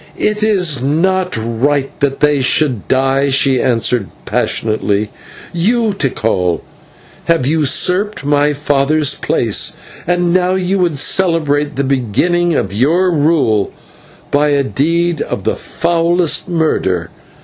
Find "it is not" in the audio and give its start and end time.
0.17-1.37